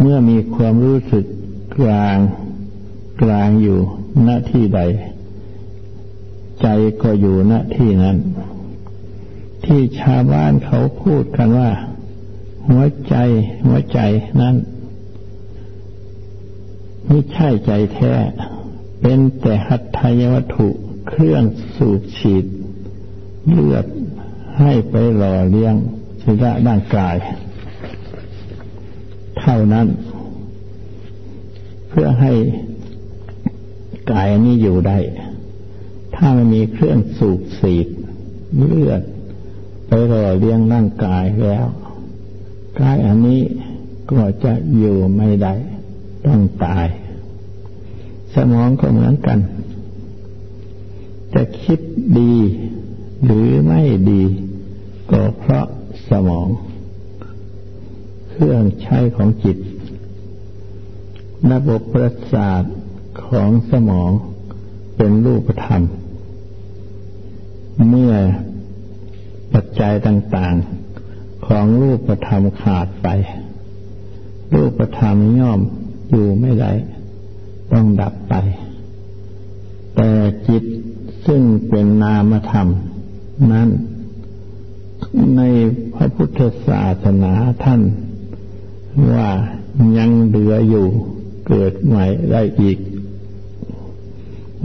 [0.00, 1.24] เมื่อมีความรู้สึก
[1.76, 2.18] กลาง
[3.22, 3.80] กลางอยู่
[4.26, 4.80] ณที่ใด
[6.62, 6.66] ใจ
[7.02, 8.16] ก็อยู่ณที่นั้น
[9.64, 11.70] ที่ชาวบ้านเขาพูดกันว่า
[12.68, 13.14] หัวใจ
[13.66, 14.00] หัวใจ
[14.40, 14.56] นั้น
[17.06, 18.12] ไม่ใช่ใจแท้
[19.00, 20.68] เป็นแต่หัตถยวัตถุ
[21.08, 21.42] เครื่อง
[21.76, 22.44] สูบฉีด
[23.48, 23.86] เลือด
[24.58, 25.74] ให้ไปหล่อเลี้ยง
[26.22, 27.16] ศีระร่างกาย
[29.38, 29.86] เท่านั้น
[31.88, 32.32] เพื่อให้
[34.10, 34.98] กายนี้อยู่ได้
[36.14, 37.86] ถ้าไม่มีเครื่องสูบสีด
[38.56, 39.02] เลือด
[39.86, 41.66] ไปรอเลี้ยงร่างกายแล้ว
[42.80, 43.42] กายอันนี้
[44.10, 45.54] ก็จะอยู่ไม่ได้
[46.26, 46.86] ต้องตาย
[48.34, 49.38] สมองก็เหมือนกัน
[51.34, 51.80] จะคิด
[52.18, 52.34] ดี
[53.24, 54.22] หรือไม่ดี
[55.10, 55.66] ก็เพราะ
[56.10, 56.48] สมอง
[58.30, 59.58] เครื่องใช้ของจิต
[61.52, 62.62] ระบบประสาท
[63.24, 64.10] ของสมอง
[64.96, 65.82] เป็นรูปธรรม
[67.88, 68.14] เมื่อ
[69.52, 73.08] ปัจจัยต่างๆ ของรูปธรรมขาดไป
[74.54, 75.60] รูปธรรมย่อม
[76.10, 76.72] อยู่ไม่ได้
[77.72, 78.34] ต้องดับไป
[79.96, 80.10] แต่
[80.48, 80.64] จิต
[81.26, 82.68] ซึ่งเป็นนามธรรม
[83.52, 83.68] นั้น
[85.36, 85.40] ใน
[85.94, 87.32] พระพุทธศาสนา
[87.64, 87.80] ท่าน
[89.12, 89.28] ว่า
[89.98, 90.86] ยังเหลืออยู่
[91.46, 92.78] เกิดใหม่ได้อีก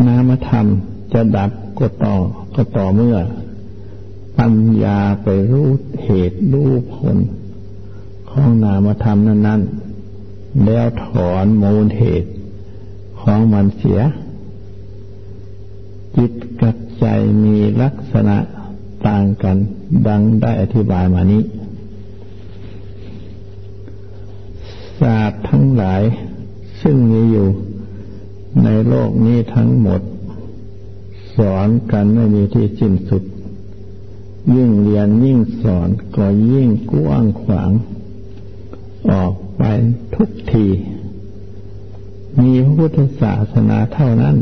[0.06, 0.66] นามธรรม
[1.14, 2.16] จะดับก็ต่อ
[2.56, 3.18] ก็ต่อเมื่อ
[4.38, 5.70] ปัญญาไปรู้
[6.04, 7.18] เหตุรู้ผล
[8.30, 9.62] ของนามธรรมนั้น
[10.14, 12.30] ๆ แล้วถอนมูลเหตุ
[13.22, 14.02] ของมันเสีย
[16.18, 16.32] จิต
[16.62, 17.06] กับใจ
[17.44, 18.38] มีลักษณะ
[19.08, 19.58] ต่างกัน
[20.08, 21.44] ดังได้อธิบายมานี้
[25.00, 26.02] ศาสตร์ทั้งหลาย
[26.82, 27.48] ซึ่งมีอยู่
[28.64, 30.02] ในโลกนี้ทั้งหมด
[31.36, 33.24] สอนกันไม่มีที่สิ้นสุด
[34.56, 37.72] ยิ่งเรียนยิ่งสอนก็ยิ่งกว้างขวาง
[39.12, 39.64] ออกไป
[40.16, 40.68] ทุกที
[42.40, 44.36] มีพระพุทธศาสนาเท่านั้น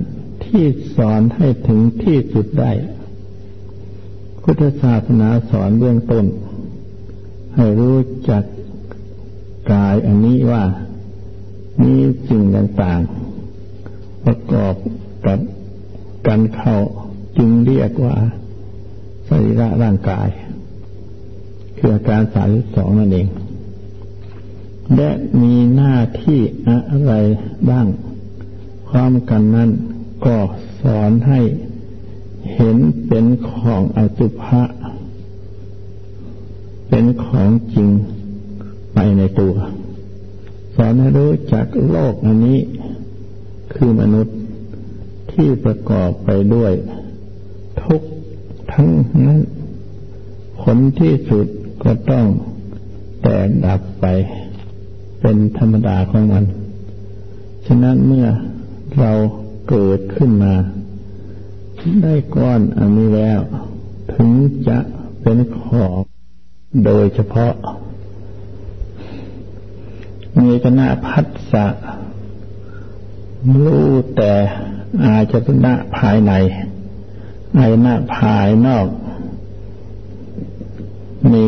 [0.45, 0.63] ที่
[0.95, 2.71] สอนให้ถึงที่สุดได้
[4.43, 6.25] พุทธศาสนาสอนเบื้องต้น
[7.55, 8.43] ให้รู้จัก
[9.71, 10.63] กายอันนี้ว่า
[11.83, 11.95] มี
[12.27, 13.34] สิ่งต่างๆ
[14.25, 14.75] ประกอบ
[15.25, 15.39] กับ
[16.27, 16.77] กันเข้า
[17.37, 18.15] จึงเรียกว่า
[19.27, 20.27] สรีระร่างกาย
[21.77, 23.27] คืออาการสามสิบสองนั่นเอง
[24.95, 25.09] และ
[25.41, 27.13] มีหน้าที่อะไร
[27.69, 27.87] บ้าง
[28.89, 29.69] ความกันนั้น
[30.25, 30.37] ก็
[30.81, 31.39] สอนให้
[32.53, 34.63] เห็นเป็นของอสุภะ
[36.89, 37.89] เป็นของจริง
[38.93, 39.55] ไปในตัว
[40.75, 42.59] สอนให้รู้จักโลกอันนี้
[43.75, 44.35] คือมนุษย์
[45.31, 46.71] ที่ประกอบไปด้วย
[47.83, 48.01] ทุก
[48.73, 48.89] ทั้ง
[49.25, 49.41] นั้น
[50.61, 51.45] ผลที่สุด
[51.83, 52.25] ก็ต้อง
[53.21, 54.05] แตกดับไป
[55.21, 56.43] เป็นธรรมดาของมัน
[57.65, 58.27] ฉะนั้นเมื่อ
[58.99, 59.11] เรา
[59.69, 60.53] เกิดขึ้นมา
[62.03, 63.39] ได้ก้อนอันนี้แล้ว
[64.13, 64.29] ถึง
[64.67, 64.77] จะ
[65.21, 65.97] เป็นของ
[66.85, 67.53] โดยเฉพาะ
[70.39, 71.65] มีคณะพัสสะ
[73.53, 74.33] รู้แต่
[75.05, 76.33] อาจจะณะภายใน
[77.57, 78.87] อายนะภายนอก
[81.31, 81.43] มี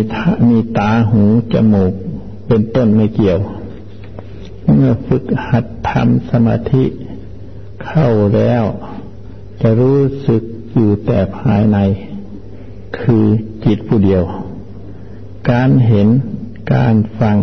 [0.48, 1.94] มีตาหูจมูก
[2.48, 3.40] เป็นต้นไม่เกี่ยว
[4.74, 6.84] เมื่อฝึกหัดทำสมาธิ
[7.86, 8.64] เข้าแล้ว
[9.62, 10.42] จะรู้สึก
[10.74, 11.78] อยู่แต่ภายใน
[13.00, 13.26] คือ
[13.66, 14.24] จิตผู้เดียว
[15.50, 16.08] การเห็น
[16.74, 17.38] การฟัง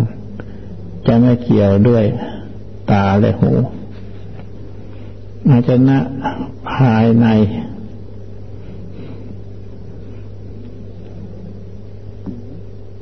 [1.06, 2.04] จะไม่เกี่ยวด้วย
[2.90, 3.50] ตาและหู
[5.48, 5.98] อาจจะนะ
[6.70, 7.26] ภายใน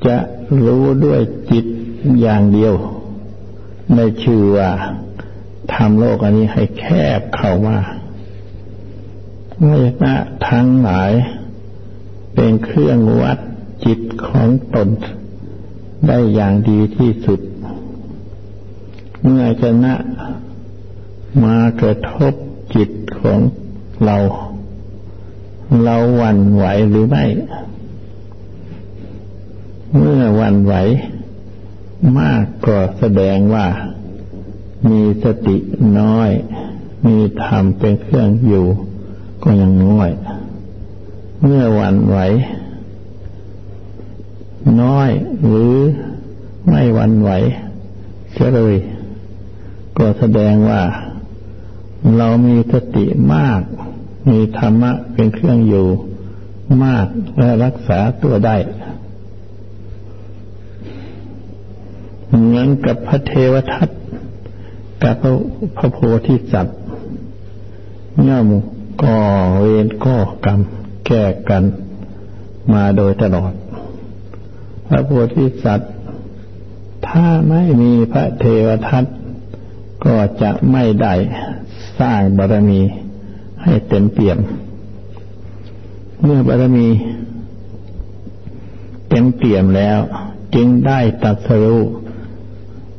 [0.07, 0.17] จะ
[0.65, 1.65] รู้ด้วยจิต
[2.21, 2.75] อย่างเดียว
[3.97, 4.71] ในชื่อว่า
[5.75, 6.85] ทำโลกอันนี้ให้แค
[7.19, 7.77] บเข้ามา
[9.67, 10.15] เวทนะ
[10.49, 11.13] ทั้งหลาย
[12.35, 13.39] เป็นเครื่องวัด
[13.85, 14.89] จิตของตน
[16.07, 17.41] ได้อย่างดีที่สุด
[19.23, 19.95] เมื่อจะนะ
[21.45, 22.33] มากระทบ
[22.75, 22.91] จิต
[23.21, 23.39] ของ
[24.05, 24.17] เรา
[25.85, 27.25] เราหวั่นไหวหรือไม่
[29.97, 30.75] เมื่อหวั่นไหว
[32.19, 33.67] มากก็แสดงว่า
[34.91, 35.57] มีสติ
[36.01, 36.31] น้อย
[37.07, 38.67] มีธรรมเป็นเครื่องอยู่
[39.43, 40.11] ก็ยังน้อย
[41.43, 42.19] เมื่อวันไหว
[44.83, 45.11] น้อย
[45.47, 45.75] หรือ
[46.69, 47.31] ไม่วันไหว
[48.33, 48.75] เสียเลย
[49.99, 50.83] ก็แสดงว่า
[52.19, 53.61] เรามีสติมาก
[54.31, 55.87] มีธรรมะเป็นเครื่องอยู่
[56.85, 57.07] มาก
[57.39, 58.57] และรักษาตัวได้
[62.29, 63.89] เหมือนกับพระเทวทัต
[65.03, 65.33] กับพระ
[65.79, 66.79] พระโพธิสัตว์
[68.29, 68.49] ย่อม
[69.03, 69.21] ก่อ
[69.61, 70.61] เวรก่อกรรม
[71.07, 71.65] แก้กัน
[72.73, 73.53] มาโดยตลอด
[74.89, 75.93] พระโพธิสัตว์
[77.09, 79.05] ถ้าไม่มีพระเทวทัต
[80.05, 81.15] ก็จะไม่ได้
[82.01, 82.81] สร้างบารมี
[83.63, 84.39] ให้เต็มเปี่ยม
[86.23, 86.89] เมื่อบารมี
[89.09, 89.99] เต็มเปี่ยมแล้ว
[90.55, 91.81] จึงได้ตัดสรู้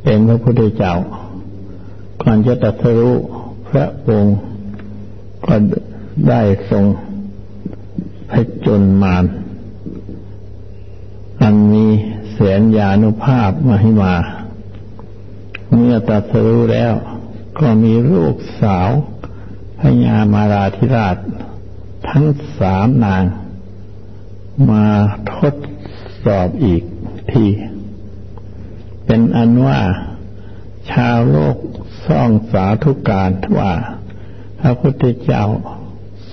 [0.04, 0.94] เป็นพระพุทธเจ้า
[2.22, 3.02] ก่อนจะตัดสู้
[3.70, 4.38] พระองค์
[5.46, 5.56] ก็
[6.30, 6.86] ได้ทรง
[8.32, 8.34] พ
[8.66, 9.26] จนมาร
[11.42, 11.86] อันมี
[12.32, 14.14] แสนยานุภาพมาให้มา
[15.76, 16.94] เมื่อตัดสู้แล้ว
[17.60, 18.90] ก็มีลูกสาว
[19.80, 21.18] พญามาราธิราช
[22.10, 22.26] ทั้ง
[22.60, 23.24] สามนาง
[24.70, 24.88] มา
[25.34, 25.54] ทด
[26.26, 26.84] สอบอีก
[27.32, 27.46] ที
[29.06, 29.82] เป็นอันว่า
[30.92, 31.58] ชาวโลก
[32.06, 33.74] ซ่องสาธุการว่า
[34.60, 35.44] พระพุทธเจ้า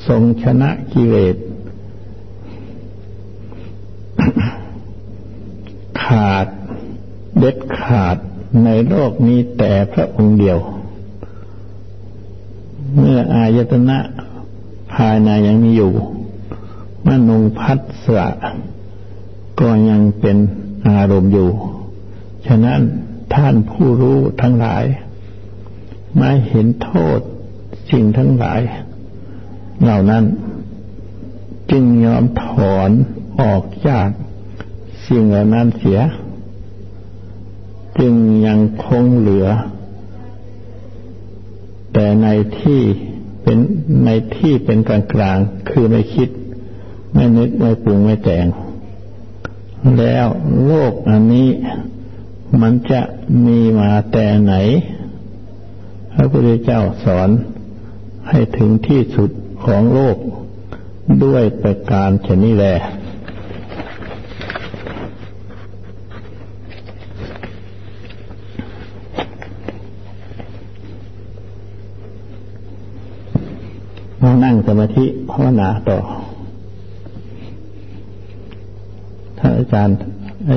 [0.06, 1.36] ทรงชนะกิเลส
[6.04, 6.46] ขาด
[7.38, 8.16] เด็ดขาด
[8.64, 10.58] ในโลกนี้แต่พระองค์เดียว
[12.96, 13.98] เมื่ออายตนะ
[14.94, 15.92] ภายในยังมีอยู่
[17.06, 18.28] มนุงพัสสะ
[19.60, 20.36] ก็ยังเป็น
[20.88, 21.50] อารมณ์อยู่
[22.46, 22.80] ฉะนั้น
[23.34, 24.84] ท่านผู้รู้ทั้งหลาย
[26.20, 27.18] มาเห็นโทษ
[27.90, 28.60] สิ่งทั้งหลาย
[29.82, 30.24] เหล่านั้น
[31.70, 32.44] จึงยอมถ
[32.76, 32.90] อน
[33.40, 34.08] ออกจาก
[35.08, 36.00] สิ่งเหล่านั้นเสีย
[38.00, 38.14] จึง
[38.46, 39.48] ยังคงเหลือ
[41.92, 42.28] แต่ใน
[42.60, 42.80] ที่
[43.42, 43.58] เป็น
[44.04, 45.38] ในที่เป็นกลางกลาง
[45.70, 46.28] คือไม่คิด
[47.12, 48.46] ไม่นึกไม่ปรุงไม่แต่ง
[49.98, 50.26] แล้ว
[50.66, 51.48] โลกอันนี้
[52.60, 53.00] มันจะ
[53.46, 54.54] มีมาแต่ไหน
[56.14, 57.28] พระพุทธเจ้าสอน
[58.28, 59.30] ให้ถึงที่สุด
[59.64, 60.16] ของโลก
[61.24, 62.66] ด้วยประการชนี้แล
[74.18, 75.98] เรานั่ง สมาธิภาวนาต่อ
[79.38, 79.96] ถ้าอาจารย์
[80.46, 80.50] ไอ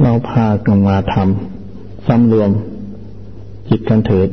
[0.00, 2.50] เราพากันมาทำสำรวม
[3.68, 4.28] จิตกันเถิด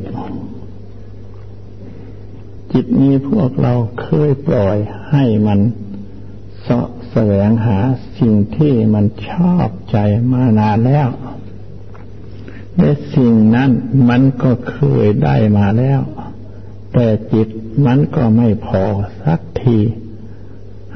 [2.72, 4.76] จิตนี้พวกเราเคยปล่อย
[5.10, 5.60] ให้มัน
[6.62, 7.78] เสาะแสวงหา
[8.18, 9.96] สิ่งที่มันชอบใจ
[10.32, 11.08] มานานแล้ว
[12.76, 13.70] และสิ่งนั้น
[14.08, 16.02] มันก็เคยได้มาแล้ว
[16.92, 17.48] แต่จิต
[17.86, 18.82] มันก็ไม่พอ
[19.24, 19.78] สักที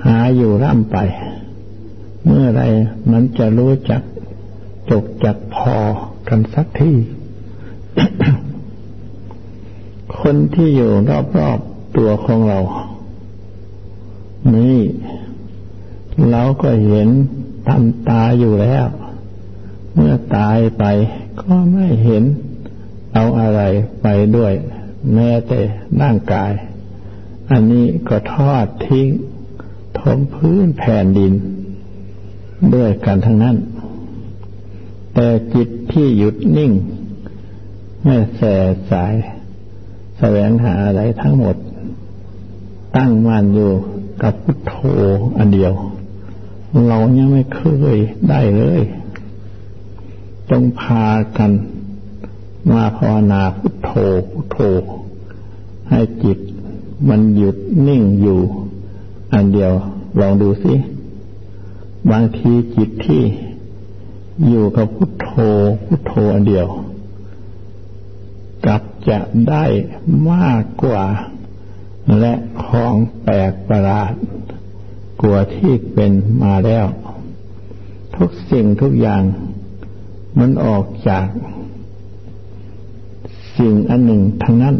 [0.05, 0.99] หาอยู่ร่ำไป
[2.25, 2.63] เมื่อไร
[3.11, 4.03] มันจะรู้จัก
[4.91, 5.77] จกจักพอ
[6.29, 6.93] กันสักที
[10.19, 10.93] คนที่อยู่
[11.39, 12.61] รอบๆตัวของเรา
[14.55, 14.81] นี่
[16.31, 17.09] เราก็เห็น
[17.69, 18.87] ตามตาอยู่แล้ว
[19.95, 20.85] เมื่อตายไป
[21.43, 22.25] ก็ไม่เห็น
[23.15, 23.61] เอาอะไร
[24.03, 24.53] ไปด้วย
[25.13, 25.61] แม้แต่
[26.03, 26.53] ร่างกาย
[27.51, 29.09] อันนี้ก็ทอดทิ้ง
[29.99, 31.33] ทมพื้นแผ่นดิน
[32.75, 33.57] ด้วยกันทั้งนั้น
[35.15, 36.73] แต่จิตที่หยุดนิ่ง
[38.05, 38.41] ไม่แส
[38.91, 39.15] สาย
[40.19, 41.57] แสวงหาอะไรทั้งหมด
[42.97, 43.73] ตั้งมั่นอยู่
[44.23, 44.75] กับพุทโธ
[45.39, 45.73] อันเดียว
[46.89, 47.63] เรายังไม่เค
[47.95, 47.97] ย
[48.31, 48.83] ได้เลย
[50.51, 51.07] จงพา
[51.39, 51.51] กัน
[52.71, 53.91] มาภาวนาพุทโธ
[54.31, 54.59] พุทโธ
[55.91, 56.39] ให้จิต
[57.09, 57.57] มันหยุด
[57.87, 58.41] นิ่งอยู่
[59.33, 59.73] อันเดียว
[60.21, 60.75] ลองดูสิ
[62.11, 63.23] บางทีจิตที่
[64.49, 65.31] อยู่กับพุทโธ
[65.85, 66.67] พุทโธอันเดียว
[68.65, 69.65] กลับจะได้
[70.33, 71.05] มากกว่า
[72.19, 72.33] และ
[72.65, 74.13] ของแปลกประหลาด
[75.23, 76.87] กว่าที่เป็นมาแล้ว
[78.17, 79.23] ทุกสิ่งทุกอย่าง
[80.39, 81.27] มันออกจาก
[83.57, 84.77] สิ่งอันหนึ่งทั้งนั้น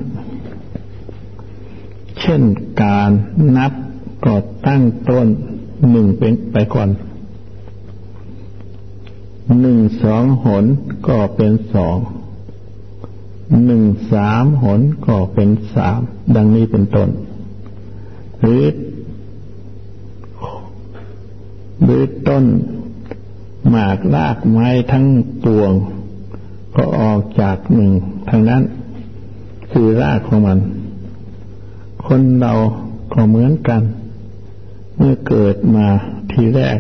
[2.21, 2.43] เช่น
[2.83, 3.11] การ
[3.57, 3.73] นับ
[4.25, 4.35] ก็
[4.67, 5.27] ตั้งต้น
[5.91, 6.89] หนึ่งเป็นไปก่อน
[9.61, 10.65] หนึ่งสองหน
[11.09, 11.97] ก็เป็นสอง
[13.67, 16.01] หนึ่งสามหนก็เป็นสาม
[16.37, 17.09] ดังนี้เป็นต้น
[18.41, 18.65] หรือ
[21.85, 22.45] หรือต้น
[23.71, 25.07] หมากรากไม้ทั้ง
[25.45, 25.73] ปวง
[26.77, 27.93] ก็ออกจากหนึ่ง
[28.29, 28.63] ทางนั้น
[29.73, 30.59] คือรากของมัน
[32.07, 32.55] คนเรา
[33.13, 33.83] ก็เหมือนกัน
[34.97, 35.87] เมื่อเกิดมา
[36.33, 36.79] ทีแรก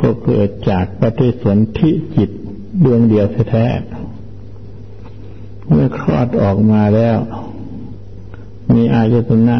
[0.00, 2.30] ก็เกิดจากปฏิสนธิจิต
[2.84, 3.66] ดวงเดียวแท้
[5.68, 7.18] เมื่อคลอดออกมาแล้ว
[8.72, 9.58] มีอายตนะ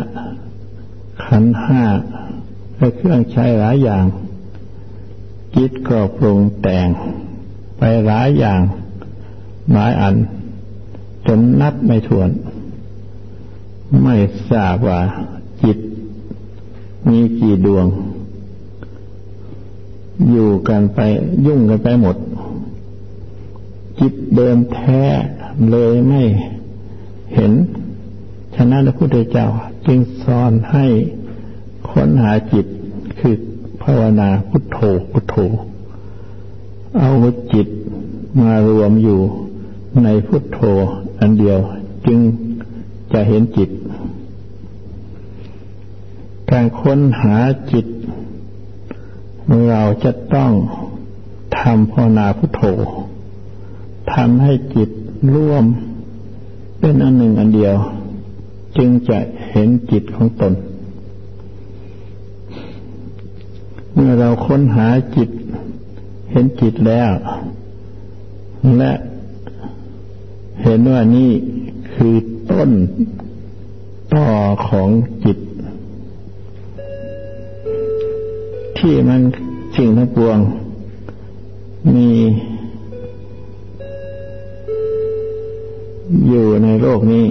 [1.24, 1.82] ขันห้า
[2.76, 4.04] และเครื่องใช้หลายอย่าง
[5.56, 6.88] จิตก็ปรุงแต่ง
[7.78, 8.60] ไปหลายอย่าง
[9.72, 10.14] หลายอัน
[11.26, 12.30] จนนับไม่ถ้วน
[14.02, 14.16] ไม่
[14.50, 15.00] ทราบว่า
[15.62, 15.78] จิต
[17.08, 17.86] มีกี่ดวง
[20.30, 21.00] อยู่กันไป
[21.46, 22.16] ยุ่งกันไปหมด
[24.00, 25.02] จิตเดิมแท้
[25.70, 26.22] เลยไม่
[27.34, 27.52] เห็น
[28.54, 29.46] ฉะนั้นพระพุทธเจ้า
[29.86, 30.86] จึงสอนให้
[31.90, 32.66] ค้นหาจิต
[33.18, 33.34] คือ
[33.82, 34.78] ภาวนาพุทโธ
[35.10, 35.36] พุทโธ
[36.98, 37.10] เอา
[37.54, 37.68] จิต
[38.40, 39.20] มารวมอยู่
[40.04, 40.58] ในพุทโธ
[41.20, 41.58] อันเดียว
[42.06, 42.18] จึง
[43.12, 43.70] จะเห็นจิต
[46.50, 47.36] การค้นหา
[47.72, 47.86] จิต
[49.68, 50.52] เราจะต้อง
[51.58, 52.62] ทำภาวนาพุทโธ
[54.14, 54.90] ทำให้จิต
[55.34, 55.64] ร่วม
[56.80, 57.74] เป็นอันหนึ่งอันเดียว
[58.76, 59.18] จึงจะ
[59.50, 60.52] เห็นจิตของตน
[63.92, 64.86] เมื่อเราค้นหา
[65.16, 65.30] จิต
[66.30, 67.10] เห็นจิตแล้ว
[68.78, 68.92] และ
[70.62, 71.32] เห็นว่านี่
[71.94, 72.14] คือ
[72.50, 72.70] ต้น
[74.14, 74.28] ต่อ
[74.68, 74.88] ของ
[75.24, 75.38] จิต
[78.78, 79.20] ที่มัน
[79.76, 80.38] สิ่งทั้งปวง
[81.94, 82.10] มี
[86.28, 87.26] อยู่ในโลกนี้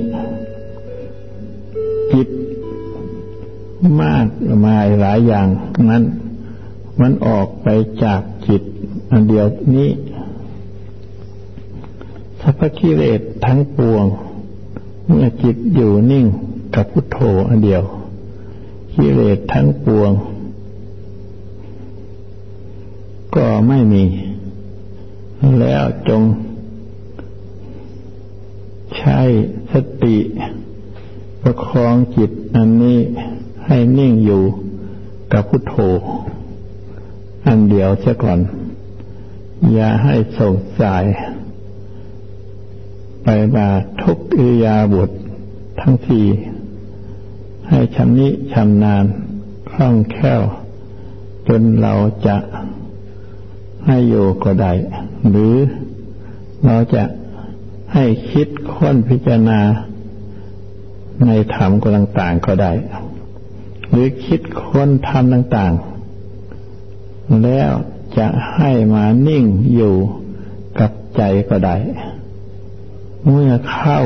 [2.14, 2.28] จิต
[4.02, 4.28] มาก
[4.66, 5.48] มายหลายอย่าง
[5.92, 6.04] นั้น
[7.02, 7.68] มันออกไป
[8.04, 8.62] จากจิต
[9.12, 9.90] อันเดียวนี้
[12.50, 14.06] สัพกิเลสทั้งปวง
[15.06, 16.26] เมื่อจิตอยู่นิ่ง
[16.76, 17.20] กับพุทโธ
[17.50, 17.84] อันเดียว
[18.96, 20.12] กิเลสทั้งปวง
[23.36, 24.04] ก็ไม่มี
[25.60, 26.22] แล้วจง
[28.98, 29.20] ใช้
[29.72, 29.74] ส
[30.04, 30.18] ติ
[31.42, 33.00] ประคองจิตอันนี้
[33.66, 34.44] ให้นิ่งอยู่
[35.34, 35.76] กับพุทโธ
[37.48, 38.40] อันเดียวเสียก่อน
[39.72, 41.06] อย่าให้สงสาย
[43.24, 43.68] ไปมา
[44.02, 45.18] ทุกอิยาบุตร
[45.82, 46.26] ทั้งสี่
[47.70, 49.06] ให้ชำนิชำนาญ
[49.70, 50.42] คล่องแคล่ว
[51.48, 51.94] จนเรา
[52.28, 52.38] จะ
[53.86, 54.72] ให้อยู่ก็ได้
[55.30, 55.56] หรือ
[56.66, 57.04] เราจะ
[57.94, 59.60] ให้คิดค้นพิจารณา
[61.28, 62.72] ในธรรมก็ต่าง ๆ ก็ได้
[63.90, 65.74] หรือคิดค้นธรรมต่าง
[66.58, 67.72] ๆ แล้ว
[68.18, 69.96] จะให้มานิ่งอยู่
[70.80, 71.76] กับใจก็ได้
[73.28, 74.00] เมื่อเข้า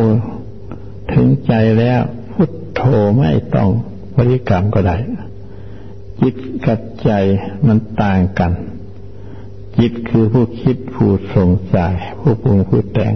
[1.14, 2.02] ถึงใจแล้ว
[2.32, 2.82] พุทโธ
[3.20, 3.70] ไม่ต้อง
[4.18, 4.98] บริกรรมก็ได้
[6.22, 6.36] จิต
[6.66, 7.12] กับใจ
[7.68, 8.52] มันต่างกัน
[9.80, 13.14] จิตคือผู้คิดผู้สงสัยผู้ปรุงผู้แต่ง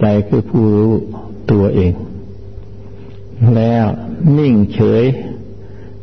[0.00, 0.92] ใจคือผู้รู้
[1.50, 1.92] ตัวเอง
[3.56, 3.84] แล้ว
[4.38, 5.04] นิ่งเฉย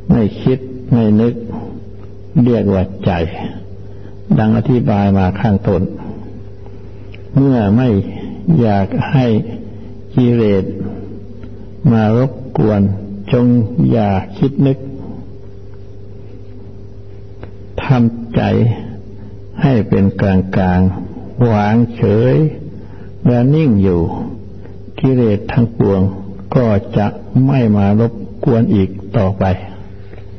[0.10, 0.60] ไม่คิด
[0.92, 1.34] ไม่นึก
[2.44, 3.12] เรียกว่าใจ
[4.40, 5.82] ดังอธิบายมาข้างต้น
[7.36, 7.90] เมื่อไม่
[8.60, 9.26] อยากให้
[10.16, 10.66] กิเลส
[11.92, 12.82] มารบกวน
[13.32, 13.48] จง
[13.92, 14.78] อย่าคิดนึก
[17.84, 18.42] ทำใจ
[19.62, 20.82] ให้เป็นกลางกลาง
[21.52, 22.36] วางเฉย
[23.28, 24.02] และนิ่งอยู่
[25.00, 26.02] กิเลสทั้งปวง
[26.56, 26.66] ก็
[26.98, 27.08] จะ
[27.48, 28.14] ไม่มารบ
[28.46, 29.44] กวนอีกต่อไป